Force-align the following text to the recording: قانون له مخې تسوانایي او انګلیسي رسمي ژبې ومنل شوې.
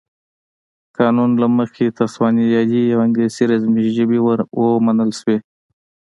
قانون 0.97 1.31
له 1.41 1.47
مخې 1.57 1.95
تسوانایي 1.99 2.83
او 2.93 2.99
انګلیسي 3.05 3.43
رسمي 3.51 3.85
ژبې 3.95 4.19
ومنل 4.25 5.11
شوې. 5.19 5.37